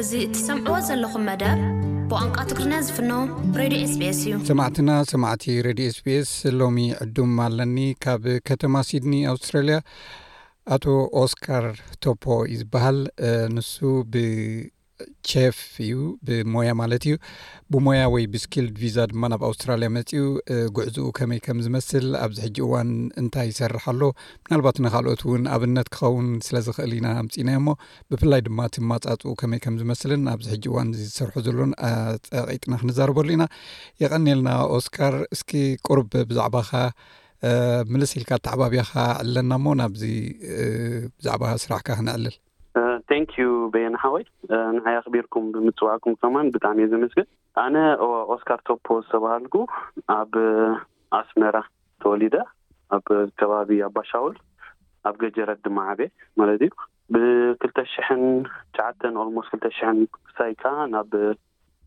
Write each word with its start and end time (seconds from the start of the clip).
እዚ 0.00 0.10
እትሰምዕዎ 0.24 0.78
ዘለኹም 0.86 1.22
መደር 1.28 1.58
ብቋንቋ 2.08 2.34
ትግሪና 2.48 2.74
ዝፍኖ 2.86 3.12
ሬድዮ 3.60 3.84
ስቢስ 3.92 4.18
እዩ 4.24 4.32
ሰማዕትና 4.48 4.90
ሰማዕቲ 5.12 5.44
ሬድዮ 5.66 5.88
ስቢስ 5.98 6.30
ሎሚ 6.58 6.78
ዕዱም 7.04 7.32
ኣለኒ 7.44 7.76
ካብ 8.04 8.24
ከተማ 8.48 8.74
ሲድኒ 8.88 9.14
ኣውስትራልያ 9.32 9.78
ኣቶ 10.76 10.84
ኦስካር 11.22 11.66
ቶፖ 12.06 12.24
እዩ 12.48 12.58
ዝበሃል 12.62 12.98
ንሱ 13.54 13.74
ብ 14.12 14.26
ቸፍ 15.30 15.58
እዩ 15.84 15.92
ብሞያ 16.26 16.70
ማለት 16.80 17.02
እዩ 17.08 17.14
ብሞያ 17.72 18.02
ወይ 18.14 18.24
ብስኪል 18.32 18.66
ቪዛ 18.80 18.96
ድማ 19.10 19.22
ናብ 19.32 19.42
ኣውስትራልያ 19.48 19.88
መፅኡ 19.96 20.20
ጉዕዝኡ 20.76 21.06
ከመይ 21.18 21.40
ከም 21.46 21.58
ዝመስል 21.66 22.06
ኣብዚ 22.24 22.38
ሕጂ 22.46 22.58
እዋን 22.66 22.90
እንታይ 23.22 23.46
ይሰርሓሎ 23.52 24.00
ምናልባት 24.44 24.78
ንካልኦት 24.86 25.22
እውን 25.26 25.44
ኣብነት 25.56 25.90
ክኸውን 25.96 26.28
ስለዝኽእል 26.46 26.92
ኢና 26.98 27.06
ኣምፅናዮ 27.24 27.58
ሞ 27.66 27.76
ብፍላይ 28.12 28.42
ድማ 28.48 28.60
እቲ 28.70 28.76
ማፃፅኡ 28.92 29.34
ከመይ 29.42 29.60
ከም 29.66 29.76
ዝመስልን 29.82 30.24
ኣብዚ 30.34 30.46
ሕጂ 30.54 30.64
እዋን 30.72 30.90
እዚዝሰርሑ 30.96 31.34
ዘሎ 31.48 31.58
ጠቂጥና 32.36 32.72
ክንዛረበሉ 32.82 33.28
ኢና 33.36 33.46
የቐኒልና 34.04 34.48
ኦስካር 34.78 35.16
እስኪ 35.36 35.52
ቁርብ 35.88 36.10
ብዛዕባኻ 36.30 36.70
ምልስ 37.92 38.10
ኢልካ 38.18 38.30
ተዓባብያካ 38.46 38.92
ዕለና 39.22 39.50
ሞ 39.64 39.74
ናብዚ 39.80 40.02
ብዛዕባ 41.20 41.42
ስራሕካ 41.64 41.88
ክንዕልል 41.98 42.34
በናሓወይ 43.74 44.24
ንይ 44.84 44.94
ኣኽቢርኩም 45.00 45.46
ብምፅዋእኩም 45.54 46.14
ከማን 46.20 46.50
ብጣዕሚ 46.54 46.78
እየ 46.82 46.90
ዘምስግል 46.92 47.26
ኣነ 47.62 47.76
ኦስካር 48.34 48.60
ቶፖ 48.68 48.86
ዝተባሃልኩ 49.04 49.54
ኣብ 50.16 50.32
ኣስመራ 51.18 51.56
ተወሊደ 52.04 52.36
ኣብ 52.96 53.06
ከባቢ 53.40 53.70
ኣባሻውል 53.88 54.36
ኣብ 55.10 55.14
ገጀረ 55.22 55.50
ድማዓበ 55.66 56.00
ማለት 56.40 56.58
እዩ 56.66 56.72
ብ2ተ 57.14 57.78
ሽሕ 57.94 58.08
ሸዓተን 58.76 59.14
ልሞስት 59.26 59.52
2ተ 59.58 59.66
ሽሕን 59.78 59.98
ሳይድ 60.36 60.56
ከዓ 60.64 60.78
ናብ 60.94 61.12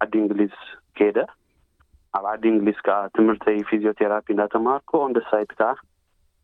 ዓዲ 0.04 0.14
እንግሊዝ 0.24 0.54
ከይደ 0.98 1.18
ኣብ 2.18 2.26
ዓዲ 2.34 2.44
እንግሊዝ 2.56 2.78
ከዓ 2.86 2.98
ትምህርተይ 3.18 3.60
ፊዝዮቴራፒ 3.70 4.28
እናተማሃርኩ 4.36 4.92
ኦንዴሳይድ 5.08 5.52
ከዓ 5.60 5.72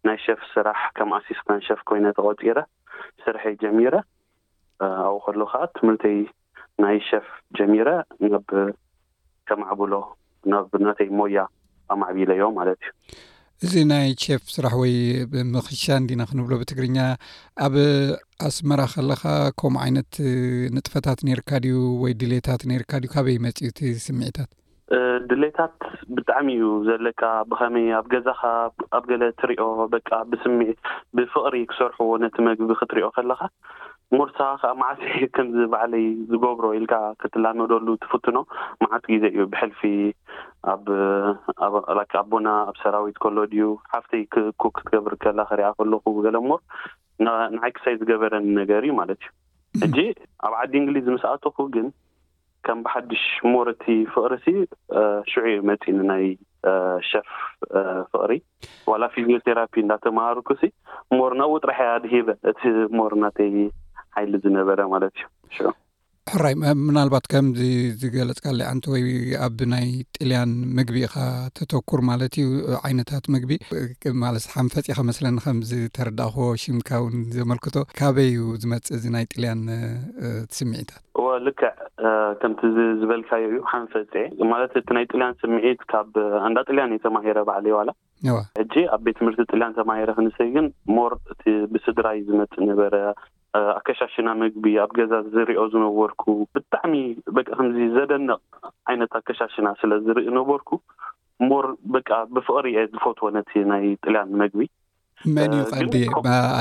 ናይ 0.07 0.17
ሸፍ 0.25 0.41
ስራሕ 0.55 0.79
ከም 0.97 1.11
ኣስስታን 1.17 1.61
ሸፍ 1.67 1.79
ኮይነ 1.89 2.07
ተቆፂረ 2.17 2.59
ስርሐ 3.23 3.43
ጀሚረ 3.61 3.95
ኣብኡ 4.83 5.17
ከሎካ 5.25 5.53
ትምህርቲይ 5.77 6.17
ናይ 6.83 6.97
ሸፍ 7.09 7.25
ጀሚረ 7.57 7.89
ናብ 8.31 8.49
ከማዕብሎ 9.49 9.93
ናብ 10.53 10.65
ነተይ 10.87 11.09
ሞያ 11.19 11.37
ኣማዕቢለዮ 11.93 12.43
ማለት 12.59 12.81
እዩ 13.63 13.65
እዚ 13.65 13.75
ናይ 13.91 14.07
ሸፍ 14.23 14.43
ስራሕ 14.55 14.73
ወይ 14.81 14.93
ምክሻን 15.53 16.07
ዲና 16.09 16.21
ክንብሎ 16.29 16.51
ብትግርኛ 16.61 16.97
ኣብ 17.67 17.75
ኣስመራ 18.47 18.81
ከለካ 18.93 19.23
ከምኡ 19.61 19.79
ዓይነት 19.85 20.13
ንጥፈታት 20.75 21.19
ነርካ 21.29 21.49
ድዩ 21.65 21.77
ወይ 22.03 22.13
ድሌታት 22.21 22.63
ነርካ 22.71 22.91
ዩ 23.05 23.11
ካበይ 23.15 23.37
መፅ 23.45 23.57
ዩ 23.65 23.71
እቲ 23.73 23.79
ስሚዒታት 24.07 24.51
ድሌታት 25.29 25.77
ብጣዕሚ 26.15 26.49
እዩ 26.57 26.65
ዘለካ 26.87 27.21
ብኸመይ 27.51 27.87
ኣብ 27.99 28.05
ገዛኻ 28.13 28.41
ኣብ 28.97 29.03
ገለ 29.11 29.23
ትሪዮ 29.39 29.61
በ 29.93 29.99
ብስምዒ 30.31 30.69
ብፍቅሪ 31.17 31.55
ክሰርሕዎ 31.69 32.09
ነቲ 32.23 32.35
መግቢ 32.47 32.69
ክትሪዮ 32.81 33.07
ከለካ 33.15 33.41
ሞርሳ 34.17 34.37
ከ 34.61 34.71
መዓሰ 34.81 35.01
ከምዚ 35.35 35.57
ባዕለይ 35.73 36.05
ዝገብሮ 36.31 36.65
ኢልካ 36.77 36.95
ክትላነደሉ 37.21 37.87
ትፍትኖ 38.03 38.37
መዓት 38.83 39.03
ግዜ 39.11 39.23
እዩ 39.33 39.41
ብሕልፊ 39.53 39.81
ኣቦና 42.19 42.47
ኣብ 42.71 42.75
ሰራዊት 42.83 43.17
ከሎ 43.23 43.37
ድዩ 43.51 43.63
ሓፍተይ 43.93 44.23
ክኩ 44.33 44.63
ክትገብር 44.77 45.13
ከላ 45.23 45.39
ክሪያ 45.51 45.69
ከለኩ 45.77 46.05
ገለ 46.25 46.37
ሞር 46.49 46.61
ንዓይ 47.57 47.71
ክሳይ 47.77 47.95
ዝገበረኒ 48.01 48.47
ነገር 48.61 48.81
እዩ 48.87 48.93
ማለት 49.01 49.21
እዩ 49.27 49.83
እጂ 49.85 49.97
ኣብ 50.47 50.53
ዓዲ 50.63 50.73
እንግሊዝ 50.81 51.07
ምስኣትኩ 51.15 51.57
ግን 51.75 51.87
ከም 52.67 52.79
ብሓዱሽ 52.85 53.23
ሞርእቲ 53.53 53.85
ፍቅሪ 54.13 54.33
ሲ 54.43 54.47
ሽዑኡ 55.31 55.55
መፂእኒ 55.69 55.97
ናይ 56.11 56.25
ሸርፍ 57.09 57.33
ፍቅሪ 58.11 58.31
ዋላ 58.91 59.03
ፊዝዮቴራፒ 59.15 59.73
እንዳተማሃርኩሲ 59.83 60.61
ሞር 61.17 61.33
ናው 61.41 61.55
ጥረሕያ 61.63 61.89
ድሂበ 62.05 62.27
እቲ 62.51 62.61
ሞር 62.99 63.13
እናተይ 63.17 63.51
ይሊ 64.23 64.37
ዝነበረ 64.45 64.81
ማለት 64.93 65.15
እዩ 65.49 65.71
ሕራይ 66.33 66.53
ምናልባት 66.85 67.25
ከም 67.31 67.47
ዝገለፅካ 68.01 68.45
ን 68.77 68.79
ወይ 68.93 69.03
ኣብ 69.45 69.57
ናይ 69.73 69.85
ጥልያን 70.17 70.51
ምግቢ 70.77 70.97
ኢካ 71.07 71.15
ተተኩር 71.57 72.01
ማለት 72.09 72.33
እዩ 72.43 72.47
ዓይነታት 72.87 73.25
ምግቢማለ 73.33 74.35
ሓንፈፂ 74.53 74.83
ኢካ 74.93 74.97
መስለኒ 75.09 75.35
ከምዝተረዳኮቦ 75.45 76.47
ሽምካውን 76.63 77.15
ዘመልክቶ 77.37 77.75
ካበይዩ 77.99 78.39
ዝመፅእ 78.63 78.95
እዚ 78.97 79.05
ናይ 79.15 79.25
ጥልያን 79.33 79.61
ስምዒታት 80.59 81.01
ልክዕ 81.45 81.71
ከምቲ 82.41 82.61
ዝበልካዩ 83.01 83.43
እዩ 83.51 83.57
ሓንፈፅ 83.71 84.13
ማለት 84.53 84.73
እቲ 84.81 84.89
ናይ 84.97 85.05
ጥልያን 85.11 85.33
ስምዒት 85.43 85.79
ካብ 85.93 86.11
እንዳ 86.47 86.57
ጥልያን 86.69 86.93
እ 86.97 86.99
ተማሂረ 87.05 87.37
በዓል 87.49 87.65
እዩኣላ 87.69 87.91
ዋ 88.35 88.39
ሕጂ 88.59 88.75
ኣብ 88.95 89.01
ቤት 89.07 89.17
ትምህርቲ 89.21 89.41
ጥልያን 89.53 89.75
ተማሂረ 89.79 90.09
ክንሰይ 90.19 90.51
ግን 90.57 90.67
ሞር 90.97 91.13
እ 91.51 91.55
ብስድራዩ 91.75 92.19
ዝመፅእ 92.29 92.61
ነበረ 92.71 92.95
ኣከሻሽና 93.77 94.29
ምግቢ 94.41 94.65
ኣብ 94.83 94.91
ገዛ 94.97 95.11
ዝርኦ 95.33 95.59
ዝነበርኩ 95.73 96.23
ብጣዕሚ 96.55 96.93
በቂ 97.35 97.47
ከምዚ 97.57 97.77
ዘደንቕ 97.95 98.39
ዓይነት 98.91 99.11
ኣከሻሽና 99.19 99.67
ስለዝርኢ 99.81 100.25
ነበርኩ 100.39 100.69
ሞር 101.49 101.65
በቂ 101.93 102.09
ብፍቅሪ 102.35 102.65
እየ 102.73 102.83
ዝፈት 102.93 103.17
ወነቲ 103.25 103.51
ናይ 103.71 103.85
ጥልያን 104.03 104.31
መግቢ 104.41 104.67
መን 105.35 105.53
እዩ 105.59 105.65
ቀዲ 105.77 105.95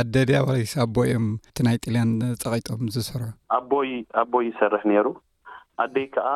ኣደዲኣባስ 0.00 0.72
ኣቦይእዮም 0.84 1.26
እቲ 1.48 1.58
ናይ 1.66 1.76
ጥልያን 1.84 2.12
ፀቂጦም 2.42 2.82
ዝስርሑ 2.94 3.24
ኣቦይ 3.58 3.90
ኣቦይ 4.22 4.44
ይሰርሕ 4.50 4.84
ነይሩ 4.90 5.06
ኣደይ 5.84 6.06
ከዓ 6.14 6.28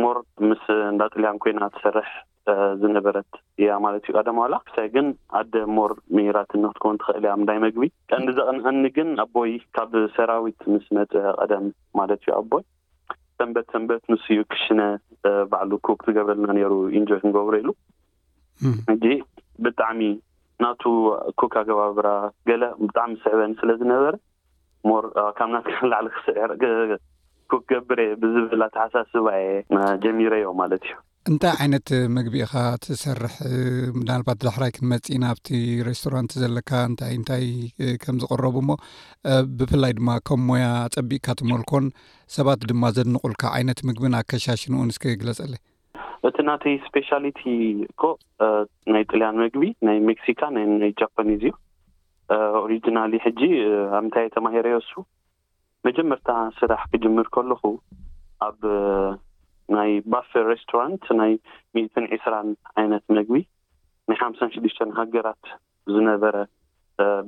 ሞር 0.00 0.18
ምስ 0.48 0.64
እንዳ 0.92 1.02
ጥልያን 1.14 1.40
ኮይና 1.44 1.62
ትሰርሕ 1.74 2.08
ዝነበረት 2.80 3.30
እያ 3.60 3.70
ማለት 3.84 4.02
እዩ 4.08 4.12
ቀደም 4.18 4.36
ዋላ 4.42 4.54
ክሳይ 4.66 4.88
ግን 4.94 5.06
ኣደ 5.38 5.54
ሞር 5.76 5.92
ምሂራት 6.16 6.50
ንክትከውን 6.62 6.98
ትክእል 7.02 7.24
እ 7.28 7.32
ኣብዳይ 7.36 7.58
መግቢ 7.66 7.86
ቀንዲ 8.10 8.28
ዘቐንቐኒ 8.38 8.84
ግን 8.96 9.08
ኣቦይ 9.24 9.52
ካብ 9.76 9.92
ሰራዊት 10.16 10.60
ምስ 10.74 10.86
መፀ 10.98 11.12
ቀደም 11.40 11.66
ማለት 12.00 12.20
እዩ 12.26 12.32
ኣቦይ 12.40 12.64
ተንበት 13.40 13.66
ተንበት 13.72 14.04
ንስዩ 14.12 14.38
ክሽነ 14.52 14.80
ባዕሉ 15.52 15.72
ኩክ 15.86 16.00
ዝገብረልና 16.08 16.50
ነይሩ 16.58 16.72
ኢንጆይ 17.00 17.20
ክንገብሩ 17.24 17.54
ኢሉ 17.62 17.70
እዚ 18.94 19.04
ብጣዕሚ 19.64 20.00
ናቱ 20.64 20.82
ኩክ 21.40 21.54
ኣገባብራ 21.62 22.08
ገለ 22.50 22.62
ብጣዕሚ 22.86 23.12
ስሕበኒ 23.24 23.52
ስለዝነበረ 23.62 24.14
ሞር 24.90 25.04
ካብ 25.38 25.48
ናት 25.54 25.66
ላዕሊ 25.92 26.08
ክሰ 26.14 26.30
ኩክ 27.52 27.64
ገብረ 27.72 28.00
ብዝብላ 28.22 28.62
ተሓሳስባየ 28.76 29.46
ጀሚሮ 30.04 30.32
ዮም 30.44 30.56
ማለት 30.62 30.82
እዩ 30.86 30.94
እንታይ 31.30 31.54
ዓይነት 31.62 31.88
ምግቢ 32.16 32.34
ኢኻ 32.44 32.52
ትሰርሕ 32.82 33.34
ምናልባት 34.00 34.38
ዳሕራይ 34.48 34.70
ክንመፂእና 34.76 35.24
ኣብቲ 35.34 35.48
ሬስቶራንት 35.88 36.32
ዘለካ 36.42 36.70
እንታይ 36.90 37.10
እንታይ 37.20 37.44
ከም 38.02 38.16
ዝቀረቡ 38.24 38.54
እሞ 38.64 38.70
ብፍላይ 39.62 39.92
ድማ 40.00 40.08
ከም 40.28 40.42
ሞያ 40.50 40.66
ፀቢእካ 40.96 41.26
ትመልኮን 41.40 41.86
ሰባት 42.36 42.60
ድማ 42.72 42.82
ዘንቁልካ 42.98 43.42
ዓይነት 43.56 43.80
ምግቢን 43.90 44.16
ኣከሻሽንኡንስኪ 44.20 45.04
ግለፀ 45.24 45.40
ኣለ 45.46 45.54
እቲ 46.30 46.36
ናቲ 46.48 46.64
ስፔሻሊቲ 46.86 47.40
እኮ 47.90 48.02
ናይ 48.94 49.04
ጥልያን 49.12 49.40
ምግቢ 49.44 49.64
ናይ 49.90 49.98
ሜክሲካ 50.12 50.40
ናይ 50.58 50.92
ጃፓኒዝ 51.02 51.42
እዩ 51.50 51.54
ኦሪጅናሊ 52.64 53.12
ሕጂ 53.28 53.40
ኣብንታይ 54.02 54.28
ተማሂረ 54.38 54.66
የሱ 54.76 54.92
መጀመርታ 55.88 56.28
ስራሕ 56.60 56.82
ክጅምር 56.92 57.28
ከለኹ 57.36 57.62
ኣ 58.46 58.54
ናይ 59.74 59.90
ባፌ 60.12 60.32
ሬስቶራንት 60.50 61.04
ናይ 61.20 61.32
ሚትን 61.76 62.04
2ስራን 62.16 62.48
ዓይነት 62.80 63.04
መግቢ 63.16 63.36
ናይ 64.08 64.18
ሓምሳን 64.22 64.52
ሽዱሽተን 64.54 64.90
ሃገራት 65.00 65.44
ዝነበረ 65.94 66.36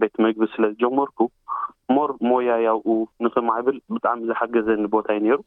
ቤት 0.01 0.15
መግቢ 0.25 0.45
ስለዝጀመርኩ 0.55 1.19
ሞርሞያ 1.97 2.51
ብኡ 2.85 2.97
ንክማዕብል 3.25 3.79
ብጣዕሚ 3.95 4.21
ዝሓገዘኒ 4.31 4.85
ቦታ 4.95 5.09
ዩ 5.17 5.21
ነይሩ 5.27 5.39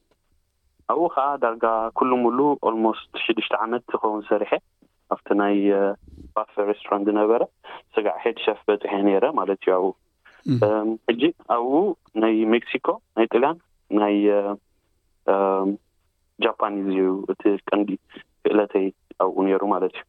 ኣብኡ 0.91 1.07
ከዓ 1.15 1.27
ዳርጋ 1.43 1.65
ኩልምሉ 1.99 2.39
ኣልሞስት 2.69 3.11
ሽዱሽተ 3.25 3.53
ዓመት 3.65 3.83
ዝኸውን 3.93 4.21
ሰርሐ 4.29 4.51
ኣብቲ 5.15 5.29
ናይ 5.41 5.55
ባፌ 6.35 6.53
ሬስቶራንት 6.71 7.05
ዝነበረ 7.11 7.41
ስጋዕ 7.93 8.15
ሄድ 8.23 8.37
ሸፍ 8.45 8.59
በፅሐ 8.69 8.93
ነይረ 9.07 9.25
ማለት 9.39 9.61
እዩ 9.67 9.71
ኣብኡ 9.77 9.87
ሕጂ 11.09 11.23
ኣብኡ 11.55 11.73
ናይ 12.23 12.35
ሜክሲኮ 12.53 12.87
ናይ 13.17 13.27
ጥልያን 13.33 13.57
ናይ 14.01 14.15
ጃፓኒዝ 16.45 16.85
እዩ 16.93 17.03
እቲ 17.33 17.41
ቀንዲ 17.69 17.89
ክእለተይ 18.45 18.87
ኣብኡ 19.23 19.35
ነሩ 19.47 19.63
ማለት 19.73 19.95
እዩ 19.99 20.05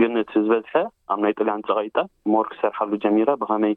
ግን 0.00 0.12
እቲ 0.22 0.32
ዝበዝሐ 0.46 0.74
ኣብ 1.14 1.18
ናይ 1.24 1.32
ጥልያን 1.38 1.64
ፀቀይጣ 1.68 1.96
ሞር 2.32 2.46
ክሰርሓሉ 2.52 2.90
ጀሚራ 3.04 3.28
ብከመይ 3.42 3.74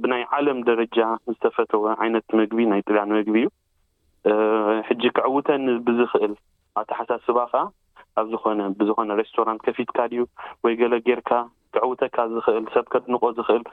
ብናይ 0.00 0.22
ዓለም 0.38 0.58
ደረጃ 0.68 0.98
ዝተፈተወ 1.32 1.84
ዓይነት 2.02 2.26
ምግቢ 2.40 2.60
ናይ 2.72 2.82
ጥልያን 2.88 3.14
ምግቢ 3.16 3.38
እዩ 3.46 3.48
ሕጂ 4.88 5.02
ክዕውተኒ 5.16 5.66
ብዝክእል 5.86 6.34
ኣተሓሳስባ 6.80 7.38
ከዓ 7.52 7.64
ኣብ 8.20 8.26
ዝኮነ 8.32 8.60
ብዝኮነ 8.80 9.10
ሬስቶራንት 9.20 9.60
ከፊትካ 9.66 9.98
ድዩ 10.10 10.22
ወይ 10.64 10.74
ገለ 10.80 10.94
ጌይርካ 11.06 11.30
ክዕውተካ 11.74 12.16
ዝኽእል 12.34 12.66
ሰብ 12.74 12.86
ከድንቆ 12.92 13.22
ዝኽእል 13.38 13.64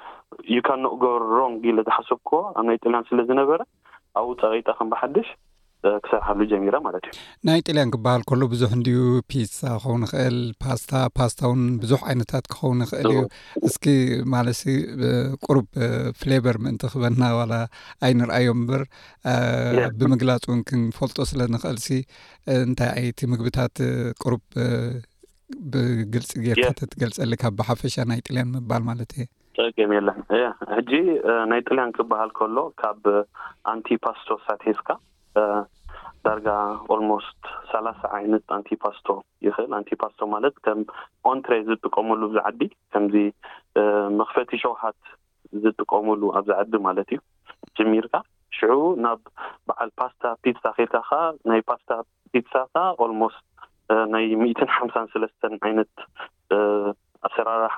ዩካን 0.56 0.82
ንጎ 0.86 1.04
ሮን 1.36 1.54
ኢለ 1.70 1.78
ዝሓሰብክ 1.88 2.30
ኣብ 2.60 2.66
ናይ 2.70 2.78
ጥልያን 2.84 3.06
ስለዝነበረ 3.10 3.60
ኣብብኡ 4.20 4.34
ፀቀይጣ 4.42 4.68
ከምበሓድሽ 4.80 5.30
ክሰርሓሉ 6.03 6.44
ጀሚራ 6.51 6.75
ማለት 6.85 7.03
እዩ 7.07 7.13
ናይ 7.47 7.59
ጥልያን 7.68 7.91
ክበሃል 7.94 8.21
ከሎ 8.30 8.44
ብዙሕ 8.53 8.69
እንድዩ 8.77 8.97
ፒሳ 9.31 9.59
ክኸውን 9.81 10.03
ይክእል 10.06 10.38
ፓስታ 10.63 10.91
ፓስታ 11.18 11.41
እውን 11.47 11.62
ብዙሕ 11.83 12.01
ዓይነታት 12.12 12.45
ክኸውን 12.53 12.83
ይኽእል 12.85 13.07
እዩ 13.12 13.18
እስኪ 13.69 13.85
ማለትሲ 14.35 14.63
ቅሩብ 15.47 15.68
ፍሌቨር 16.21 16.59
ምእንቲ 16.65 16.83
ክበና 16.94 17.21
ዋላ 17.39 17.53
ኣይንርኣዮም 18.09 18.57
እምበር 18.62 18.83
ብምግላፅ 20.00 20.44
እውን 20.50 20.62
ክንፈልጦ 20.71 21.18
ስለንክእልሲ 21.31 21.88
እንታይ 22.57 22.91
ኣይቲ 23.01 23.19
ምግብታት 23.35 23.75
ቁሩብ 24.25 24.44
ብግልፂ 25.71 26.31
ጌርካ 26.45 26.65
ተትገልፀሊ 26.81 27.31
ካብ 27.41 27.53
ብሓፈሻ 27.62 27.95
ናይ 28.09 28.19
ጥልያን 28.27 28.51
ምባል 28.57 28.83
ማለት 28.91 29.12
እየ 29.18 29.25
ቅምየለን 29.77 30.18
ሕጂ 30.77 30.91
ናይ 31.51 31.62
ጥልያን 31.68 31.91
ክበሃል 31.97 32.30
ከሎ 32.39 32.57
ካብ 32.81 33.01
ኣንቲፓስቶሳት 33.74 34.62
ዝካ 34.77 34.89
ዳርጋ 36.25 36.47
ኦልሞስት 36.94 37.39
ሰላሳ 37.71 38.01
ዓይነት 38.18 38.45
ኣንቲፓስቶ 38.57 39.07
ይኽእል 39.45 39.71
ኣንቲፓስቶ 39.80 40.19
ማለት 40.33 40.56
ከም 40.65 40.80
ኣንትሬ 41.31 41.53
ዝጥቀመሉ 41.69 42.19
ብዝዓዲ 42.33 42.62
ከምዚ 42.94 43.15
መክፈቲ 44.19 44.51
ሸውሃት 44.63 45.00
ዝጥቀመሉ 45.63 46.21
ኣብዝዓዲ 46.39 46.71
ማለት 46.88 47.09
እዩ 47.15 47.19
ጅሚርካ 47.80 48.15
ሽዑ 48.57 48.74
ናብ 49.06 49.19
በዓል 49.69 49.89
ፓስታ 50.00 50.24
ፒ 50.44 50.53
ኬታ 50.77 50.95
ከዓ 51.09 51.19
ናይ 51.50 51.62
ፓስታ 51.69 51.91
ፒ 52.31 52.41
ከዓ 52.51 53.07
ልሞስት 53.12 53.44
ናይ 54.13 54.25
ምእትን 54.41 54.69
ሓምሳን 54.77 55.07
ሰለስተን 55.13 55.53
ዓይነት 55.68 55.91
ኣሰራርሓ 57.27 57.75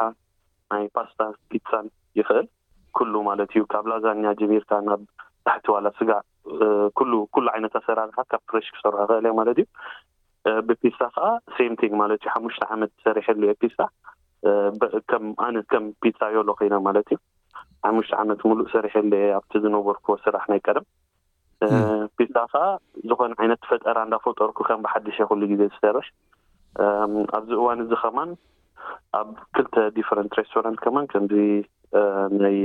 ናይ 0.73 0.85
ፓስታ 0.97 1.21
ፒትን 1.49 1.85
ይክእል 2.19 2.47
ኩሉ 2.97 3.13
ማለት 3.31 3.49
እዩ 3.55 3.63
ካብ 3.73 3.85
ላዛኛ 3.91 4.23
ጅሚርካ 4.41 4.71
ናብ 4.89 5.01
ታሕቲ 5.47 5.65
ዋላ 5.75 5.87
ስጋዕ 5.99 6.21
ኩሉኩሉ 6.99 7.45
ዓይነት 7.53 7.73
ኣሰራርካ 7.79 8.17
ካብ 8.31 8.41
ፍሬሽ 8.49 8.67
ክሰርሑ 8.73 8.99
ክእል 9.11 9.25
እየ 9.27 9.33
ማለት 9.39 9.57
እዩ 9.61 9.65
ብፒሳ 10.67 10.99
ከዓ 11.15 11.25
ም 11.73 11.75
ግ 11.91 11.91
ማለት 12.01 12.19
እዩ 12.23 12.29
ሓሙሽተ 12.33 12.63
ዓመት 12.75 12.91
ሰሪሐለየ 13.05 13.51
ፒሳ 13.63 13.77
ኣነ 15.45 15.55
ከም 15.73 15.85
ፒሳ 16.03 16.19
ዮኣሎ 16.35 16.49
ኮይኖ 16.59 16.75
ማለት 16.87 17.07
እዩ 17.15 17.19
ሓሙሽተ 17.87 18.13
ዓመት 18.23 18.39
ሙሉእ 18.49 18.69
ሰሪሐለየ 18.75 19.25
ኣብቲ 19.39 19.53
ዝነበርክዎ 19.65 20.13
ስራሕ 20.25 20.43
ናይ 20.53 20.61
ቀደም 20.67 20.85
ፒሳ 22.17 22.37
ከዓ 22.51 22.63
ዝኮነ 23.09 23.31
ዓይነት 23.43 23.61
ፈጠራ 23.71 23.97
እዳፈጠርኩ 24.07 24.59
ከም 24.69 24.79
ብሓዱሽ 24.85 25.17
ይኩሉ 25.23 25.41
ግዜ 25.51 25.61
ዝሰርሕ 25.73 26.07
ኣብዚ 27.37 27.51
እዋን 27.61 27.79
እዚ 27.85 27.91
ከማን 28.01 28.31
ኣብ 29.19 29.29
ክልተ 29.55 29.75
ዲፈረንት 29.97 30.33
ሬስቶራንት 30.39 30.79
ከማን 30.85 31.05
ከምዚ 31.13 31.33
ናይ 32.43 32.57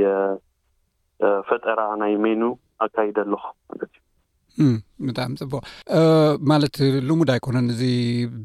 ፈጠራ 1.49 1.81
ናይ 2.01 2.13
ሜኑ 2.25 2.43
ኣካይደ 2.85 3.17
ኣለኹብጣዕሚ 3.27 3.95
ፅቡቅ 5.41 5.63
ማለት 6.51 6.75
ልሙድ 7.09 7.31
ኣይኮነን 7.35 7.67
እዚ 7.75 7.83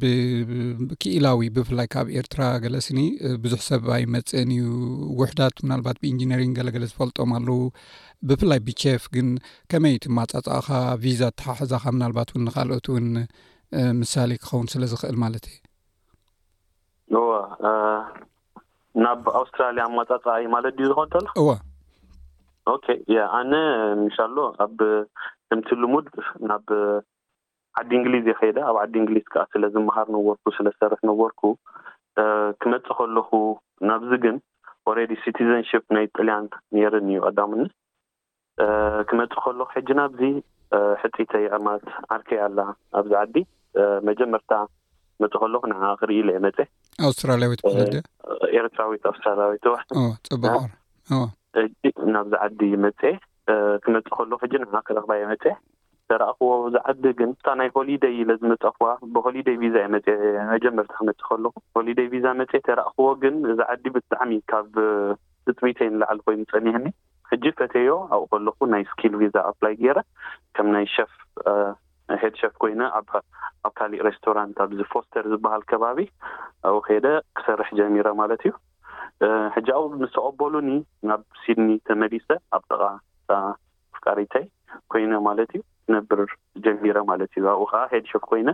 ብክኢላዊ 0.02 1.40
ብፍላይ 1.56 1.88
ካብ 1.94 2.08
ኤርትራ 2.20 2.42
ገለስኒ 2.66 3.00
ብዙሕ 3.44 3.60
ሰብ 3.70 3.84
ኣይመፅእን 3.98 4.50
እዩ 4.58 4.66
ውሕዳት 5.22 5.56
ምናልባት 5.66 5.98
ብኢንጂነሪንግ 6.04 6.54
ገለገለ 6.60 6.84
ዝፈልጦም 6.92 7.32
ኣለዉ 7.40 7.60
ብፍላይ 8.30 8.60
ብቼፍ 8.68 9.04
ግን 9.18 9.28
ከመይ 9.74 9.96
ቲ 10.06 10.14
ማጻፀእካ 10.20 10.70
ቪዛ 11.04 11.22
እተሓሕዛካ 11.34 11.84
ምናልባት 11.98 12.30
እውን 12.34 12.44
ንካልኦት 12.50 12.86
እውን 12.94 13.08
ምሳሌ 14.02 14.30
ክኸውን 14.42 14.68
ስለ 14.74 14.84
ዝኽእል 14.94 15.18
ማለት 15.26 15.46
እዩ 15.52 15.58
ዎ 17.26 17.28
ናብ 19.04 19.22
ኣውስትራልያ 19.42 19.84
ማፃፀ 20.00 20.26
እዩ 20.42 20.48
ማለት 20.56 20.74
ድዩ 20.78 20.86
ዝኮውን 20.92 21.28
ይ 23.14 23.18
ኣነ 23.38 23.54
ምሻሎ 24.06 24.38
ኣብ 24.66 24.80
ከምቲ 25.50 25.68
ልሙድ 25.82 26.08
ናብ 26.50 26.64
ዓዲ 27.80 27.90
እንግሊዝ 28.00 28.26
የይከይዳ 28.30 28.58
ኣብ 28.70 28.78
ዓዲ 28.84 28.94
እንግሊዝ 29.02 29.26
ከዓ 29.34 29.44
ስለ 29.54 29.64
ዝምሃር 29.74 30.08
ነወርኩ 30.16 30.44
ስለዝሰርሕ 30.58 31.00
ነወርኩ 31.10 31.42
ክመፅእ 32.62 32.96
ከለኩ 33.00 33.32
ናብዚ 33.90 34.12
ግን 34.24 34.38
ሲቲዘንሽፕ 35.24 35.84
ናይ 35.96 36.06
ጥልያን 36.16 36.46
ነርን 36.78 37.08
እዩ 37.12 37.20
ቀዳሙኒ 37.28 37.64
ክመፅ 39.10 39.34
ከለኩ 39.46 39.70
ሕጂ 39.76 39.90
ናብዚ 40.00 40.22
ሕፂተ 41.02 41.32
ቅማት 41.58 41.86
ዓርከያኣላ 42.16 42.60
ኣብዚ 43.00 43.12
ዓዲ 43.24 43.36
መጀመርታ 44.10 44.52
መፅእ 45.24 45.42
ከለኩ 45.44 45.64
ንዓ 45.72 45.92
ክርኢ 46.02 46.18
ኢለየመፀኣስትራያት 46.24 47.62
ኤርትራዊት 48.60 49.04
ኣውስትራያዊት 49.12 49.66
ዋ 49.74 50.56
ናብዚ 52.16 52.34
ዓዲ 52.48 52.62
መፅአ 52.84 53.14
ክመፅእ 53.84 54.14
ከሎ 54.18 54.32
ሕጂ 54.44 54.54
ማክረክባ 54.76 55.12
የ 55.20 55.26
መፅ 55.32 55.46
ተራእክዎ 56.10 56.48
እዝ 56.68 56.76
ዓዲ 56.92 57.04
ግን 57.20 57.30
እታ 57.36 57.48
ናይ 57.60 57.70
ሆሊደይ 57.76 58.18
ለዝመፀ 58.30 58.64
ክዋ 58.78 58.88
ብሆሊደይ 59.16 59.56
ቪዛ 59.62 59.76
የመ 59.84 59.96
መጀመርቲ 60.54 60.92
ክመፅእ 60.98 61.24
ከለኩ 61.30 61.82
ሊደይ 61.88 62.08
ቪዛ 62.14 62.26
መፅ 62.42 62.52
ተራእኽዎ 62.68 63.08
ግን 63.24 63.36
እዚ 63.54 63.60
ዓዲ 63.74 63.86
ብጣዕሚ 63.96 64.34
ካብ 64.52 64.70
ስጥሚተ 65.48 65.80
ይንላዕሊ 65.88 66.20
ኮይኑ 66.28 66.42
ፀኒሕኒ 66.54 66.88
ሕጂ 67.32 67.46
ፈተዮ 67.60 67.90
ኣብኡ 68.16 68.28
ከለኩ 68.34 68.60
ናይ 68.74 68.84
ስኪል 68.92 69.14
ቪዛ 69.22 69.36
ኣፕላይ 69.52 69.74
ገይረ 69.82 70.00
ከም 70.58 70.68
ናይ 70.76 70.86
ሸፍ 70.96 71.12
ሄድ 72.22 72.34
ሸፍ 72.42 72.54
ኮይነ 72.62 72.82
ኣብ 73.00 73.10
ካሊእ 73.78 74.04
ሬስቶራንት 74.08 74.58
ኣብዚ 74.66 74.80
ፖስተር 74.94 75.26
ዝበሃል 75.32 75.64
ከባቢ 75.72 76.00
ኣብኡ 76.70 76.80
ከደ 76.90 77.08
ክሰርሕ 77.38 77.70
ጀሚሮ 77.80 78.08
ማለት 78.22 78.42
እዩ 78.48 78.54
ሕጂ 79.56 79.68
ኣብኡ 79.78 79.92
ምስ 80.02 80.12
ተቀበሉኒ 80.16 80.70
ናብ 81.10 81.22
ሲድኒ 81.44 81.70
ተመሊፀ 81.88 82.28
ኣብ 82.56 82.64
ጠቃ 82.70 82.84
ፍቃሪታይ 83.98 84.46
ኮይነ 84.94 85.12
ማለት 85.28 85.52
እዩ 85.56 85.62
ትነብር 85.88 86.22
ጀሚረ 86.66 86.98
ማለት 87.12 87.32
እዩ 87.40 87.46
ኣብኡ 87.54 87.66
ከዓ 87.72 87.84
ሄድሸክ 87.94 88.24
ኮይነ 88.32 88.50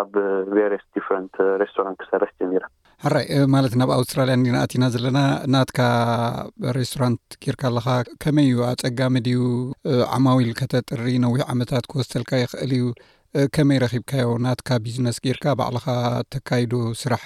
ኣብ 0.00 0.12
ቨርስ 0.54 0.84
ዲት 0.96 1.36
ሬስቶራንት 1.62 1.98
ክሰረት 2.02 2.32
ጀሚረ 2.40 2.62
ራይ 3.14 3.26
ማለት 3.54 3.72
ናብ 3.80 3.90
ኣውስትራልያ 3.98 4.34
እንዲንኣቲና 4.38 4.84
ዘለና 4.94 5.18
ናትካ 5.52 5.78
ሬስቶራንት 6.78 7.22
ጌርካ 7.44 7.62
ኣለካ 7.70 7.88
ከመይ 8.22 8.48
እዩ 8.50 8.58
ኣፀጋሚ 8.70 9.14
ድዩ 9.26 9.42
ዓማዊል 10.16 10.50
ከተጥሪ 10.60 11.06
ነዊሕ 11.24 11.42
ዓመታት 11.54 11.86
ክወስተልካ 11.92 12.32
ይኽእል 12.42 12.72
እዩ 12.78 12.84
ከመይ 13.54 13.78
ረኺብካዮ 13.82 14.26
ናትካ 14.44 14.68
ቢዝነስ 14.84 15.16
ጌርካ 15.24 15.44
ባዕልኻ 15.58 15.84
ተካይዶ 16.32 16.72
ስራሕ 17.00 17.22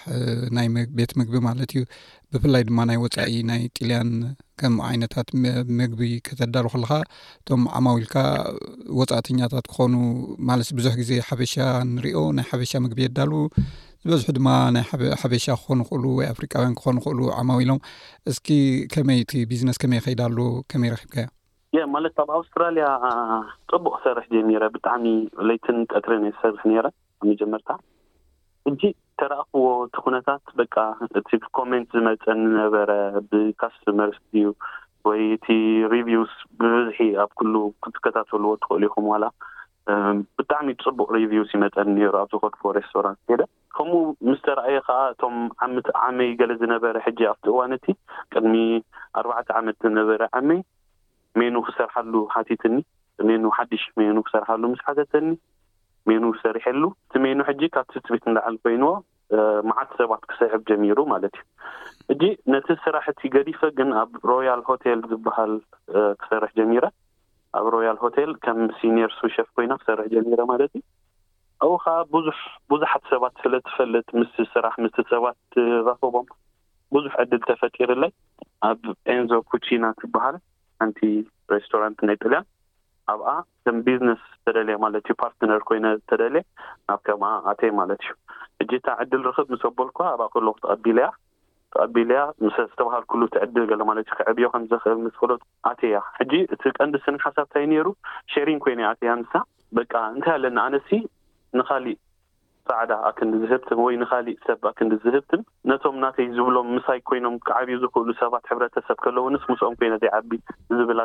ናይ 0.57 0.67
ቤት 0.97 1.13
ምግቢ 1.19 1.37
ማለት 1.47 1.71
እዩ 1.73 1.83
ብፍላይ 2.33 2.63
ድማ 2.69 2.79
ናይ 2.89 2.99
ወፃኢ 3.05 3.33
ናይ 3.51 3.63
ጢልያን 3.77 4.11
ከም 4.61 4.75
ዓይነታት 4.89 5.29
ምግቢ 5.79 6.01
ከተዳሉ 6.27 6.67
ከለካ 6.75 6.93
እቶም 7.39 7.63
ዓማዊ 7.79 7.97
ኢልካ 8.03 8.17
ወፃእተኛታት 8.99 9.69
ክኾኑ 9.73 9.95
ማለት 10.51 10.69
ብዙሕ 10.81 10.95
ግዜ 11.01 11.11
ሓበሻ 11.29 11.55
ንሪዮ 11.95 12.21
ናይ 12.39 12.47
ሓበሻ 12.51 12.75
ምግቢ 12.87 13.01
የዳሉ 13.09 13.33
ዝበዝሑ 14.05 14.29
ድማ 14.39 14.49
ናይ 14.79 14.85
ሓበሻ 15.23 15.45
ክኾኑ 15.63 15.81
ክእሉ 15.93 16.05
ወይ 16.19 16.29
ኣፍሪካውያን 16.35 16.75
ክኾኑ 16.81 16.97
ክእሉ 17.07 17.21
ዓማዊ 17.39 17.59
ኢሎም 17.69 17.81
እስኪ 18.33 18.49
ከመይ 18.97 19.21
እቲ 19.25 19.33
ቢዝነስ 19.53 19.79
ከመይ 19.85 20.03
ከይዳ 20.09 20.21
ኣሎ 20.31 20.39
ከመይ 20.73 20.91
ረኺብካዮ 20.97 21.29
የ 21.75 21.81
ማለት 21.93 22.17
ኣብ 22.23 22.29
ኣውስትራልያ 22.39 22.87
ፅቡቅ 23.71 23.95
ሰርሒ 24.03 24.25
ጀሚረ 24.35 24.65
ብጣዕሚ 24.75 25.07
ለይትን 25.49 25.79
ቀትሪነ 25.93 26.27
ሰርሕ 26.43 26.63
ነይረ 26.71 26.87
መጀመርታ 27.29 27.71
ሕጂ 28.69 28.83
ተራእኽዎ 29.21 29.65
እቲ 29.87 29.97
ኩነታት 30.05 30.45
በ 30.59 30.63
እቲ 31.21 31.31
ኮሜንት 31.59 31.89
ዝመፀን 31.97 32.41
ዝነበረ 32.51 32.91
ብካስቶመርስ 33.31 34.21
ዩ 34.43 34.51
ወይ 35.09 35.23
እቲ 35.37 35.49
ሪቪውስ 35.95 36.35
ብብዝሒ 36.61 37.01
ኣብ 37.25 37.33
ኩሉ 37.41 37.55
ክትከታተልዎ 37.87 38.53
ትኽእሉ 38.63 38.83
ኢኹም 38.91 39.09
ዋላ 39.13 39.25
ብጣዕሚ 40.39 40.69
ፅቡቅ 40.87 41.09
ሪቪውስ 41.19 41.51
ይመፀኒ 41.57 41.89
ነሩ 41.99 42.15
ኣብ 42.21 42.29
ዝኮድፎ 42.35 42.63
ሬስቶራንት 42.79 43.21
ከደ 43.31 43.43
ከምኡ 43.79 43.95
ምስተረእየ 44.29 44.79
ከዓ 44.87 45.01
እቶም 45.15 45.37
ዓመይ 46.07 46.31
ገለ 46.43 46.53
ዝነበረ 46.63 46.97
ሕጂ 47.09 47.21
ኣብቲ 47.33 47.47
እዋነቲ 47.55 47.87
ቅድሚ 48.33 48.55
ኣርባዕተ 49.21 49.49
ዓመት 49.63 49.77
ዝነበረ 49.87 50.23
ዓመይ 50.41 50.61
ሜኑ 51.41 51.57
ክሰርሓሉ 51.69 52.15
ሓቲትኒ 52.35 52.75
ሜኑ 53.29 53.43
ሓዱሽ 53.57 53.83
ሜኑ 54.01 54.17
ክሰርሓሉ 54.27 54.63
ምስ 54.73 54.81
ሓተተኒ 54.87 55.27
ሜኑ 56.09 56.23
ሰሪሐሉ 56.45 56.83
እቲ 57.07 57.15
ሜኑ 57.27 57.39
ሕጂ 57.49 57.61
ካብ 57.75 57.87
ትትቤት 57.93 58.25
ንዳዕል 58.31 58.57
ኮይንዎ 58.65 58.89
መዓት 59.69 59.91
ሰባት 59.99 60.23
ክስሕብ 60.31 60.61
ጀሚሩ 60.69 60.99
ማለት 61.13 61.35
እዩ 61.35 62.09
ሕጂ 62.09 62.23
ነቲ 62.53 62.69
ስራሕቲ 62.85 63.21
ገዲፈ 63.37 63.61
ግን 63.79 63.91
ኣብ 64.01 64.11
ሮያል 64.31 64.63
ሆቴል 64.69 65.01
ዝበሃል 65.13 65.53
ክሰርሕ 66.21 66.51
ጀሚረ 66.59 66.85
ኣብ 67.61 67.67
ሮያል 67.77 67.99
ሆቴል 68.05 68.31
ከም 68.45 68.59
ሲኒር 68.79 69.11
ስውሸፍ 69.21 69.49
ኮይና 69.59 69.73
ክሰርሕ 69.83 70.07
ጀሚረ 70.17 70.41
ማለት 70.53 70.73
እዩ 70.81 70.85
ኣብኡ 71.67 71.77
ከ 71.85 71.97
ብዙ 72.15 72.27
ብዙሓት 72.71 73.05
ሰባት 73.13 73.35
ስለትፈልጥ 73.45 74.07
ምስ 74.21 74.35
ስራሕ 74.55 74.75
ምስ 74.87 74.97
ሰባት 75.15 75.39
ትረኽቦም 75.55 76.27
ብዙሕ 76.95 77.13
ዕድል 77.23 77.43
ተፈጢርለይ 77.51 78.13
ኣብ 78.71 78.81
ኤንዞ 79.15 79.31
ኩቺና 79.53 79.85
ትበሃል 80.03 80.37
ቲሬስቶራንት 80.99 81.99
ናይ 82.09 82.17
ጥልያን 82.23 82.47
ኣብኣ 83.13 83.29
ከም 83.67 83.79
ቢዝነስ 83.87 84.23
ተደልየ 84.47 84.77
ማለት 84.85 85.05
እዩ 85.09 85.15
ፓርትነር 85.23 85.61
ኮይነ 85.69 85.87
ዝተደል 85.99 86.37
ናብ 86.89 87.01
ከም 87.07 87.23
ኣተይ 87.51 87.73
ማለት 87.81 88.01
እዩ 88.07 88.15
ሕጂ 88.61 88.73
ታ 88.87 88.91
ዕድል 89.03 89.23
ርክብ 89.29 89.49
ምስ 89.55 89.61
ዘበል 89.65 89.89
ኳ 89.99 90.07
ኣብኣ 90.15 90.27
ከለ 90.35 90.49
ተቢለያ 90.67 91.09
ተቀቢለያ 91.75 92.21
ዝተባሃል 92.57 93.05
ሉ 93.21 93.25
እትዕድል 93.29 93.81
ማለት 93.91 94.07
እዩ 94.09 94.15
ክዕብዮ 94.19 94.47
ከምዝክእል 94.55 95.03
ስክለ 95.17 95.31
ኣተያ 95.71 95.97
ሕጂ 96.19 96.33
እቲ 96.55 96.63
ቀንዲ 96.79 96.97
ስን 97.05 97.19
ሓሳብንታይ 97.27 97.67
ነሩ 97.73 97.87
ሻሪን 98.35 98.61
ኮይነ 98.67 98.81
ኣያ 98.93 99.11
ኣንሳ 99.17 99.33
በቃ 99.79 99.93
እንታይ 100.15 100.35
ኣለና 100.39 100.59
ኣነ 100.69 100.77
ንካሊእ 101.59 101.99
ፃዕዳ 102.69 102.91
ኣክንዲ 103.09 103.35
ዝህብትን 103.43 103.79
ወይ 103.85 103.95
ንካሊእ 104.03 104.37
ሰብ 104.47 104.61
ኣክንዲ 104.71 104.93
ዝህብትን 105.05 105.41
ነቶም 105.71 105.97
ናተይ 106.03 106.27
ዝብሎም 106.37 106.69
ምሳይ 106.77 107.01
ኮይኖም 107.09 107.35
ክዓብዩ 107.47 107.75
ዝክእሉ 107.85 108.09
ሰባት 108.21 108.45
ሕብረተሰብ 108.51 108.97
ከለዉንስ 109.05 109.43
ምስኦም 109.53 109.75
ኮይና 109.81 109.95
ዘይዓቢ 110.03 110.31
ዝብላ 110.77 111.01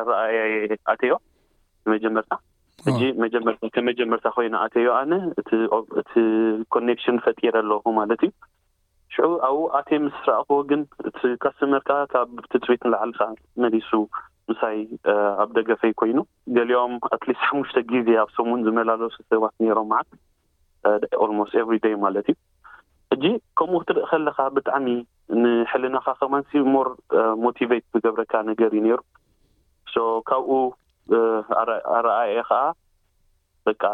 ኣረኣያየ 0.00 0.54
ኣዮ 0.92 1.12
መጀመርታ 1.92 2.32
እ 2.90 3.12
መከመጀመርታ 3.66 4.26
ኮይ 4.38 4.46
ኣዮ 4.64 4.86
ኣነ 5.00 5.12
እቲ 5.42 6.20
ኮኔክሽን 6.74 7.16
ፈጢረ 7.26 7.54
ኣለኩ 7.64 7.84
ማለት 8.00 8.22
እዩ 8.26 8.32
ሽዑ 9.14 9.26
ኣብኡ 9.48 9.62
ኣቴ 9.78 9.88
ምስ 10.04 10.16
ረእክ 10.28 10.50
ግን 10.72 10.82
እቲ 11.08 11.18
ካስመርካ 11.44 11.90
ካብ 12.12 12.28
ትትቤት 12.52 12.82
ንላዕልካ 12.88 13.22
መሪሱ 13.62 13.90
ምሳይ 14.50 14.78
ኣብ 15.42 15.50
ደገፈይ 15.58 15.92
ኮይኑ 16.00 16.18
ገሊኦም 16.56 16.94
ትሊስ 17.22 17.40
ሓሙሽተ 17.48 17.76
ጊዜ 17.92 18.08
ኣብ 18.22 18.30
ሰምን 18.38 18.62
ዝመላለሱ 18.68 19.16
ሰባት 19.32 19.54
ይሮም 19.68 19.92
ኣስ 21.38 21.52
ኤቨሪደይ 21.62 21.94
ማለት 22.04 22.26
እዩ 22.32 22.40
እጂ 23.14 23.24
ከምኡ 23.58 23.78
ክትርኢ 23.86 24.04
ከለካ 24.10 24.38
ብጣዕሚ 24.56 24.86
ንሕልናካ 25.42 26.06
ከማንሲ 26.20 26.52
ሞር 26.74 26.88
ሞቲቨት 27.44 27.84
ዝገብረካ 27.94 28.32
ነገር 28.50 28.68
እዩ 28.74 28.80
ነይሩ 28.86 28.98
ሶ 29.94 30.04
ካብኡ 30.30 30.54
ኣረኣየ 31.98 32.34
ከዓ 32.48 32.60
ደ 33.66 33.90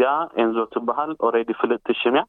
እዚኣ 0.00 0.12
ኤንዞር 0.42 0.66
ትበሃል 0.74 1.10
ረዲ 1.36 1.50
ፍልጥቲሽም 1.60 2.14
ያ 2.20 2.22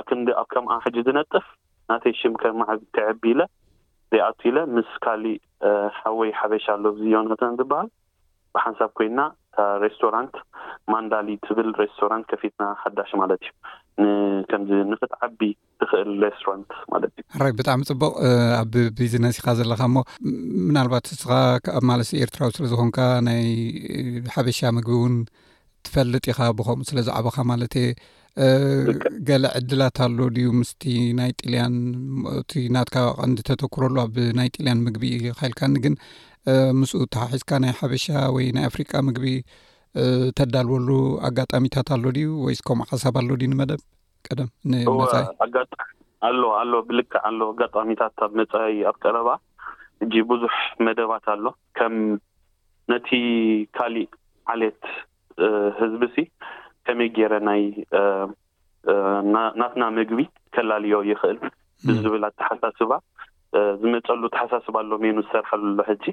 ኣብክንዲ 0.00 0.28
ኣብ 0.40 0.46
ከምኣ 0.54 0.74
ሕጂ 0.84 0.96
ዝነጥፍ 1.06 1.46
ናተይ 1.90 2.14
ሽም 2.20 2.34
ከማ 2.42 2.60
ከዕቢ 2.96 3.22
ለ 3.38 3.42
ዘይኣቱ 4.12 4.40
ኢለ 4.50 4.58
ምስ 4.76 4.90
ካሊእ 5.04 5.38
ሓወይ 5.98 6.30
ሓበሻ 6.40 6.64
ኣሎ 6.76 6.84
ዝዮናተን 7.00 7.56
ዝበሃል 7.60 7.88
ብሓንሳብ 8.54 8.90
ኮይና 8.98 9.20
ሬስቶራንት 9.84 10.34
ማንዳሊ 10.94 11.28
ትብል 11.46 11.68
ሬስቶራንት 11.80 12.24
ከፊትና 12.32 12.66
ሓዳሽ 12.82 13.10
ማለት 13.22 13.42
እዩ 14.02 14.06
ከምዚ 14.50 14.70
ንኽት 14.90 15.12
ዓቢ 15.26 15.40
ትክእል 15.80 16.10
ሬስትራንት 16.26 16.70
ማለት 16.92 17.12
እዩ 17.18 17.26
ራይ 17.42 17.52
ብጣዕሚ 17.58 17.80
ፅቡቅ 17.90 18.12
ኣብ 18.60 18.74
ቢዝነስ 19.00 19.38
ኢካ 19.40 19.48
ዘለካ 19.60 19.82
እሞ 19.90 19.96
ምናልባት 20.68 21.08
እስኻ 21.16 21.30
ኣብ 21.78 21.84
ማለሰ 21.90 22.10
ኤርትራዊ 22.24 22.52
ስለዝኮንካ 22.58 22.98
ናይ 23.28 23.42
ሓበሻ 24.36 24.60
ምግቢ 24.78 24.94
እውን 25.00 25.16
ትፈልጥ 25.88 26.24
ኢኻ 26.32 26.38
ብከምኡ 26.56 26.86
ስለ 26.92 27.00
ዛዕበካ 27.10 27.36
ማለትየ 27.52 27.88
ገለ 29.28 29.44
ዕድላት 29.58 29.96
ኣሎ 30.04 30.18
ድዩ 30.34 30.48
ምስቲ 30.58 30.82
ናይ 31.20 31.30
ጥልያን 31.40 31.72
ቲ 32.50 32.68
ናትካ 32.74 32.96
ቀንዲ 33.20 33.40
ተተክረሉ 33.48 33.96
ኣብ 34.04 34.16
ናይ 34.38 34.48
ጢልያን 34.56 34.82
ምግቢ 34.88 35.04
ካኢልካኒ 35.38 35.74
ግን 35.84 35.94
ምስ 36.80 36.92
ተሓሒዝካ 37.14 37.50
ናይ 37.64 37.72
ሓበሻ 37.78 38.06
ወይ 38.34 38.46
ናይ 38.56 38.64
ኣፍሪቃ 38.70 38.92
ምግቢ 39.08 39.26
ተዳልወሉ 40.38 40.88
ኣጋጣሚታት 41.28 41.88
ኣሎ 41.94 42.04
ድዩ 42.16 42.26
ወይስ 42.46 42.60
ከምኡ 42.68 42.86
ሓሳብ 42.90 43.14
ኣሎ 43.20 43.30
ዲ 43.40 43.48
ንመደብ 43.52 43.80
ቀደም 44.26 44.48
ንመይሎ 44.70 46.44
ኣሎ 46.60 46.72
ብልክዕ 46.88 47.20
ኣሎ 47.28 47.40
ኣጋጣሚታት 47.52 48.18
ኣብ 48.26 48.32
መፀይ 48.40 48.76
ኣብ 48.90 48.96
ቀረባ 49.04 49.28
እ 50.04 50.08
ብዙሕ 50.32 50.54
መደባት 50.86 51.26
ኣሎ 51.34 51.44
ከም 51.78 51.94
ነቲ 52.92 53.08
ካሊእ 53.78 54.10
ዓለት 54.52 54.80
ህዝቢ 55.80 56.02
ሲ 56.14 56.24
ከመይ 56.86 57.08
ገይረ 57.16 57.34
ናይ 57.48 57.62
ናትና 59.60 59.82
ምግቢ 59.96 60.20
ከላልዮ 60.54 60.98
ይክእል 61.10 61.38
ብዝብል 61.88 62.22
ኣተሓሳስባ 62.30 62.92
ዝመፀሉ 63.80 64.22
ተሓሳስባሎ 64.34 64.90
ሜኑ 65.04 65.16
ዝሰርሐሉሎ 65.26 65.78
ሕጂ 65.90 66.04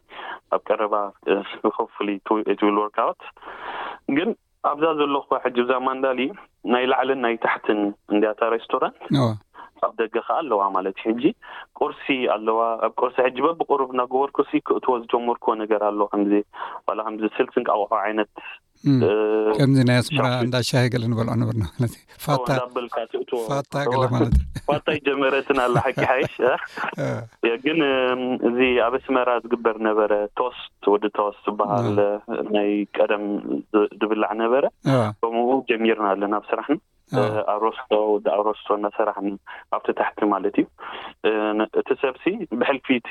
ኣብ 0.58 0.62
ቀረባ 0.68 0.96
ከፍሉይ 1.78 2.18
ብል 2.68 2.78
ወርካወት 2.84 3.20
ግን 4.18 4.30
ኣብዛ 4.72 4.86
ዘለክ 5.00 5.30
ሕጂ 5.46 5.56
ብዛማንዳሊ 5.66 6.20
ናይ 6.74 6.86
ላዕልን 6.92 7.20
ናይ 7.26 7.36
ታሕትን 7.46 7.80
እንድያታ 8.14 8.42
ሬስቶራንት 8.56 8.98
ኣብ 9.86 9.92
ደገ 10.02 10.14
ከዓ 10.28 10.36
ኣለዋ 10.42 10.62
ማለት 10.76 10.96
እዩ 11.00 11.04
ሕጂ 11.10 11.24
ቁርሲ 11.80 12.06
ኣለዋ 12.36 12.60
ኣብ 12.86 12.94
ቁርሲ 13.02 13.18
ሕጂ 13.28 13.38
በብቅሩብ 13.46 13.90
እና 13.96 14.02
ጎበር 14.14 14.30
ቁርሲ 14.38 14.54
ክእትዎ 14.68 14.94
ዝጀመርክዎ 15.02 15.54
ነገር 15.64 15.82
ኣለ 15.90 16.00
ከዚ 16.14 16.32
ላ 16.98 17.06
ከምዚ 17.08 17.24
ስልስን 17.40 17.66
ቁሑ 17.76 17.84
ዓይነት 18.06 18.32
Hmm. 18.86 19.00
Eh, 19.06 19.50
ከምዚ 19.58 19.80
ናይ 19.90 19.98
ኣስመራ 20.02 20.26
እዳሻ 20.46 20.70
ገለ 20.94 21.04
ንበልዖ 21.12 21.32
ንበርና 21.42 21.64
ማለእልፋታ 21.82 22.50
ለማለት 24.04 24.34
እዩ 24.36 24.68
ፋታ 24.68 24.86
ይጀመረትና 24.98 25.60
ኣላ 25.68 25.76
ሓቂ 25.86 25.98
ሓይሽ 26.12 26.34
ግን 27.66 27.80
እዚ 28.50 28.60
ኣብ 28.88 28.94
ስመራ 29.06 29.30
ዝግበር 29.46 29.78
ነበረ 29.88 30.12
ቶስ 30.42 30.60
ወዲ 30.94 31.04
ቶስ 31.18 31.36
ዝበሃል 31.48 31.98
ናይ 32.58 32.70
ቀደም 33.00 33.26
ዝብላዕ 34.02 34.32
ነበረ 34.44 34.66
ከምኡ 35.26 35.50
ጀሚርና 35.72 36.08
ኣለና 36.16 36.34
ኣብስራሕ 36.42 36.68
ና 36.76 36.84
ኣሮስቶ 37.54 37.90
ወ 38.12 38.16
ኣሮስቶ 38.40 38.68
እዳሰራሕኒ 38.78 39.28
ኣብቲ 39.76 39.88
ታሕቲ 40.00 40.20
ማለት 40.34 40.56
እዩ 40.62 40.66
እቲ 41.82 41.90
ሰብሲ 42.04 42.24
ብሕልፊቲ 42.60 43.10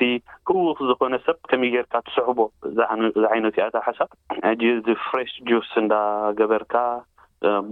ህዉኽ 0.49 0.77
ዝኮነ 0.89 1.13
ሰብ 1.27 1.37
ከመይ 1.51 1.71
ጌይርካ 1.75 1.93
ትስሕቦ 2.07 2.39
ዝ 2.77 3.25
ዓይነት 3.33 3.55
ዩኣታ 3.61 3.77
ሓሳብ 3.87 4.09
እጂ 4.51 4.63
ዚ 4.87 4.97
ፍርሽ 5.07 5.33
ጁስ 5.49 5.71
እንዳ 5.83 5.93
ገበርካ 6.41 6.75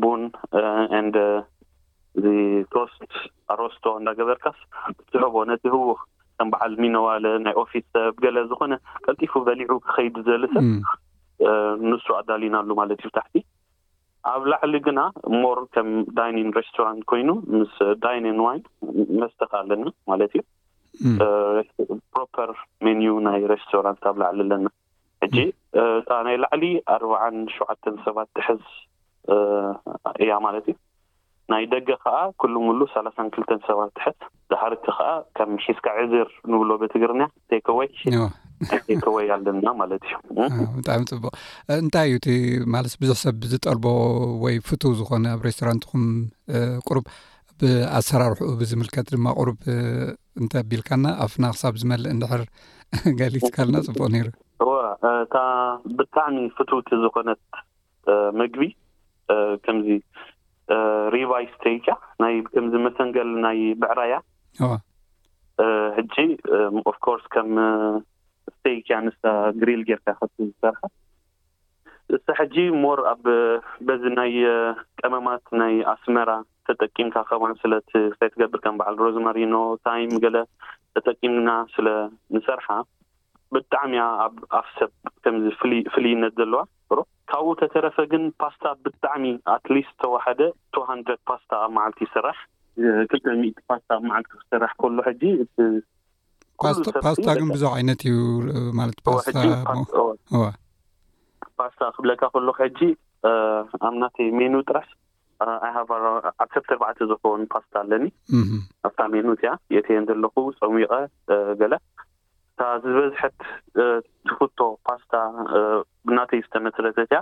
ቡን 0.02 0.22
ን 1.06 1.14
ዚቶስት 2.26 3.14
ኣሮስቶ 3.54 3.86
እዳ 4.02 4.08
ገበርካስ 4.20 4.58
ትስሕቦ 5.08 5.36
ነቲ 5.52 5.64
ህዉኽ 5.76 5.98
ከም 6.40 6.48
በዓል 6.54 6.74
ሚኖዋለ 6.84 7.26
ናይ 7.46 7.54
ኦፊስ 7.62 7.86
ሰብ 7.96 8.16
ገለ 8.24 8.38
ዝኮነ 8.52 8.74
ቀልጢፉ 9.06 9.34
በሊዑ 9.50 9.72
ክከይዱ 9.86 10.16
ዘለ 10.30 10.44
ሰብ 10.56 10.66
ንሱ 11.90 12.06
ኣዳሊናሉ 12.22 12.68
ማለት 12.82 13.00
እዩ 13.04 13.10
ታሕቲ 13.18 13.36
ኣብ 14.32 14.42
ላዕሊ 14.52 14.76
ግና 14.88 15.00
ሞር 15.42 15.60
ከም 15.76 15.90
ዳይኒን 16.20 16.50
ሬስቶራንት 16.60 17.04
ኮይኑ 17.12 17.30
ምስ 17.58 17.74
ዳይነን 18.06 18.40
ዋይ 18.46 18.60
መስተካ 19.22 19.52
ኣለና 19.64 19.86
ማለት 20.12 20.34
እዩ 20.40 20.44
ፕሮፐር 22.14 22.52
መኒ 22.88 23.02
ናይ 23.28 23.40
ሬስቶራንት 23.54 24.04
ኣብ 24.12 24.16
ላዕሊ 24.22 24.40
ኣለና 24.46 24.68
ሕጂ 25.26 25.38
እታ 26.00 26.10
ናይ 26.28 26.38
ላዕሊ 26.44 26.64
ኣርባዓን 26.96 27.38
ሸዓተን 27.58 27.96
ሰባት 28.06 28.30
ትሕዝ 28.38 28.66
እያ 30.26 30.32
ማለት 30.46 30.66
እዩ 30.74 30.76
ናይ 31.54 31.66
ደገ 31.74 31.88
ከዓ 32.04 32.18
ኩልምሉ 32.42 32.80
ሰላሳን 32.94 33.28
ክልተን 33.34 33.60
ሰባት 33.68 33.92
ትሕስ 33.98 34.18
ዝሕርቲ 34.52 34.86
ከዓ 34.98 35.10
ከም 35.38 35.52
ሒስካ 35.66 35.88
ዕዝር 36.04 36.30
ንብሎ 36.52 36.70
ብትግርና 36.82 37.24
ቴከወይ 37.52 37.90
ቴከወይ 38.88 39.28
ኣለና 39.36 39.66
ማለት 39.82 40.02
እዩብጣዕሚ 40.46 41.02
ፅቡቅ 41.14 41.34
እንታይ 41.84 42.08
እዩ 42.10 42.16
እቲ 42.22 42.30
ማለ 42.76 42.86
ብዙሕ 43.04 43.18
ሰብ 43.26 43.40
ዝጠልቦ 43.52 43.86
ወይ 44.44 44.56
ፍቱ 44.70 44.84
ዝኮነ 45.02 45.26
ኣብ 45.36 45.42
ሬስቶራንትኩም 45.48 46.06
ቁሩብ 46.90 47.06
ብኣሰራርሑኡ 47.62 48.48
ብዝምልከት 48.62 49.08
ድማ 49.16 49.28
ቁሩብ 49.42 49.60
እንተቢልካና 50.42 51.06
ኣፍና 51.26 51.46
ክሳብ 51.56 51.76
ዝመልእ 51.84 52.14
እንድሕር 52.16 52.44
ገሊትካልና 53.22 53.78
ፅቡቕ 53.90 54.08
ነይሩ 54.16 54.28
እዋ 54.64 54.74
ብጣዕሚ 56.00 56.38
ፍቱቲ 56.58 56.88
ዝኮነት 57.04 57.40
መግቢ 58.42 58.68
ሪቫይስ 61.16 61.52
ተይክያ 61.64 61.94
ናይ 62.24 62.36
ከምዝመሰንገል 62.54 63.30
ናይ 63.46 63.60
ብዕራያ 63.82 64.14
ሕጂ 65.98 66.16
ኦፍ 66.90 66.98
ኮርስ 67.06 67.26
ከም 67.34 67.52
ስተይክያ 68.56 68.96
ንሳ 69.08 69.22
ግሪል 69.62 69.82
ጌይርካ 69.90 70.08
ከ 70.20 70.28
ዝሰርሐ 70.46 70.90
እሳ 72.18 72.26
ሕጂ 72.42 72.56
ሞር 72.84 73.00
ኣብ 73.12 73.24
በዚ 73.88 74.04
ናይ 74.18 74.34
ቀመማት 75.02 75.46
ናይ 75.62 75.76
ኣስመራ 75.94 76.32
ተጠቂምካ 76.68 77.16
ከዋን 77.30 77.54
ስለክታይ 77.62 78.30
ትገብርከ 78.34 78.66
በዓል 78.82 78.96
ሮዝማሪኖ 79.04 79.56
ታይም 79.86 80.12
ገለ 80.26 80.38
ተጠቂምግና 80.98 81.52
ስለ 81.76 81.88
ንሰርሓ 82.36 82.68
ብጣዕሚ 83.56 83.94
እያ 83.98 84.06
ኣብ 84.28 84.36
ኣፍ 84.60 84.68
ሰብ 84.78 84.92
ከምዚ 85.24 85.46
ፍልይነት 85.96 86.34
ዘለዋ 86.42 86.62
ካብኡ 87.32 87.48
ተተረፈ 87.62 87.96
ግን 88.12 88.24
ፓስታ 88.42 88.64
ብጣዕሚ 88.84 89.24
ኣትሊስት 89.54 89.94
ተዋሓደ 90.02 90.42
ቱ 90.76 90.80
ድረ 91.08 91.16
ፓስታ 91.30 91.52
ኣብ 91.66 91.72
ማዓልቲ 91.78 92.00
ስራሕ 92.16 92.36
ክልተ 93.12 93.26
ት 93.56 93.60
ፓስታ 93.72 93.90
ኣብ 93.98 94.04
ማዓልቲ 94.10 94.28
ክስራሕ 94.42 94.72
ከሎ 94.82 94.98
ሕጂ 95.08 95.22
ፓስታ 97.06 97.28
ግን 97.40 97.50
ብዙሕ 97.56 97.70
ዓይነት 97.78 98.00
እዩ 98.10 98.16
ማለት 98.80 98.98
ፓታፓስታ 99.08 101.82
ክብለካ 101.96 102.22
ከሎኩ 102.36 102.58
ሕጂ 102.66 102.80
ኣብ 103.90 103.94
ናተይ 104.04 104.28
ሜኑ 104.40 104.54
ጥራሕ 104.70 104.88
ኣይሃበር 105.68 106.02
ኣብ 106.12 106.48
ሰርተ 106.56 106.70
ኣርባዕተ 106.76 107.00
ዝኸውን 107.12 107.42
ፓስታ 107.56 107.74
ኣለኒ 107.84 108.06
ኣብታ 108.90 109.00
ሜኑት 109.16 109.42
ያ 109.50 109.52
የተየን 109.78 110.06
ዘለኹ 110.12 110.36
ፀሚቀ 110.62 110.92
ገ 111.62 111.64
ካ 112.60 112.64
ዝበዝሐት 112.84 113.36
ትፍቶ 114.28 114.60
ፓስታ 114.88 115.14
ብናተይ 116.08 116.42
ዝተመስረተት 116.46 117.10
ያ 117.18 117.20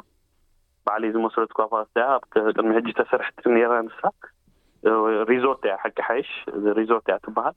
በዕሊዩ 0.87 1.11
ዝመሰለት 1.15 1.51
ፓስታ 1.73 1.95
እያ 2.03 2.07
ቅድሚ 2.33 2.69
ሕጂ 2.77 2.89
ተሰርሕት 2.99 3.37
ረ 3.71 3.77
ንሳ 3.87 4.01
ሪዞት 5.31 5.61
እያ 5.67 5.73
ሓቂ 5.83 5.97
ሓይሽ 6.09 6.29
ሪዞት 6.79 7.05
እያ 7.09 7.15
ትበሃል 7.25 7.55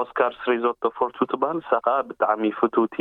ኦስካርስ 0.00 0.40
ሪዘት 0.52 0.76
ተፈርቱ 0.86 1.18
ትበሃል 1.32 1.56
ንሳ 1.60 1.70
ከዓ 1.86 1.96
ብጣዕሚ 2.10 2.44
ፍቱቲ 2.60 2.96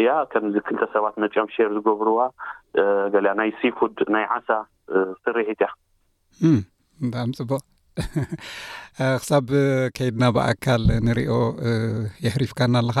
እያ 0.00 0.10
ከምዚ 0.32 0.56
ክልተ 0.66 0.82
ሰባት 0.94 1.14
መጫምሽር 1.24 1.70
ዝገብርዋ 1.76 2.20
ገሊያ 3.14 3.32
ናይ 3.40 3.50
ሲፉድ 3.60 3.96
ናይ 4.14 4.24
ዓሳ 4.36 4.48
ስርሒት 5.24 5.50
እያፅ 5.54 5.74
ክሳብ 9.20 9.46
ከይድና 9.96 10.24
ብኣካል 10.36 10.82
ንሪኦ 11.06 11.34
የሕሪፍካናኣለኻ 12.24 12.98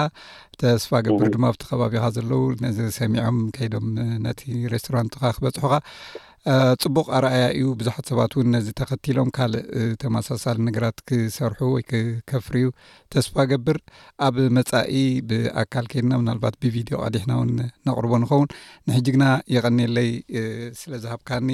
ተስፋ 0.60 0.90
ገብሪ 1.06 1.26
ድማ 1.34 1.44
ብቲ 1.54 1.62
ከባቢኻ 1.70 2.04
ዘለው 2.16 2.42
ነዚ 2.64 2.78
ሰሚዖም 2.98 3.38
ከይዶም 3.56 3.86
ነቲ 4.26 4.40
ሬስቶራንትኻ 4.72 5.22
ክበፅሑኻ 5.36 5.74
ፅቡቅ 6.82 7.04
ኣረኣያ 7.16 7.46
እዩ 7.56 7.64
ብዙሓት 7.80 8.04
ሰባት 8.10 8.32
እውን 8.34 8.46
ነዚ 8.54 8.68
ተኸቲሎም 8.80 9.30
ካልእ 9.36 9.64
ተመሳሳሊ 10.02 10.56
ንገራት 10.66 10.98
ክሰርሑ 11.08 11.58
ወይ 11.74 11.82
ክከፍሪ 11.90 12.56
እዩ 12.62 12.68
ተስፋ 13.14 13.34
ገብር 13.50 13.78
ኣብ 14.26 14.36
መጻኢ 14.58 14.94
ብኣካል 15.30 15.86
ከይድና 15.92 16.12
ምናልባት 16.22 16.54
ብቪድዮ 16.64 16.96
ቀዲሕና 17.06 17.30
እውን 17.38 17.50
ነቅርቦ 17.88 18.12
ንኸውን 18.22 18.48
ንሕጂግና 18.90 19.24
የቀኒየለይ 19.54 20.10
ስለዝሃብካኒ 20.82 21.50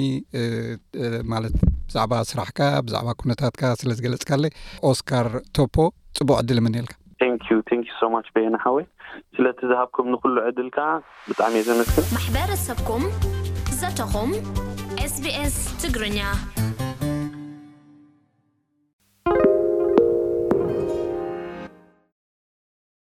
ማለት 1.33 1.57
ብዛዕባ 1.89 2.13
ስራሕካ 2.31 2.61
ብዛዕባ 2.87 3.09
ኩነታትካ 3.23 3.63
ስለዝገለጽካኣለ 3.81 4.47
ኦስካር 4.91 5.29
ቶፖ 5.59 5.75
ፅቡቅ 6.19 6.35
ዕድል 6.43 6.61
መን 6.67 6.77
ልካ 6.85 6.95
ዩ 7.51 7.57
ዩ 7.77 7.79
ሶማ 7.99 8.15
ቤየና 8.35 8.55
ሓወይ 8.63 8.85
ስለቲ 9.35 9.59
ዝሃብኩም 9.71 10.07
ንኩሉ 10.13 10.35
ዕድልካ 10.49 10.79
ብጣዕሚ 11.29 11.53
እየ 11.59 11.65
ዘመስን 11.69 12.07
ማሕበረሰብኩም 12.17 13.05
ዘተኹም 13.79 14.31
sبيs 15.07 15.55
تجريا 15.81 16.86